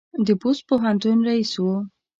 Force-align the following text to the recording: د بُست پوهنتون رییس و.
د 0.25 0.27
بُست 0.41 0.61
پوهنتون 0.69 1.17
رییس 1.27 1.53
و. 1.63 1.65